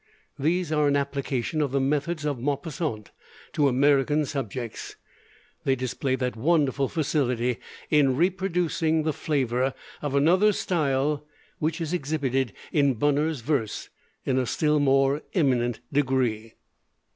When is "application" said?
0.95-1.61